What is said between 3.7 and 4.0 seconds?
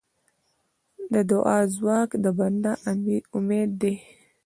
دی.